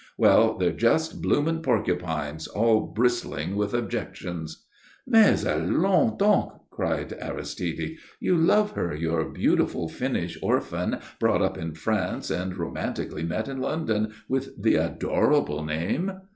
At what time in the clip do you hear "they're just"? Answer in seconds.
0.57-1.21